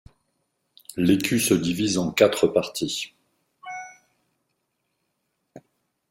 [0.97, 3.13] L'écu se divise en quatre parties.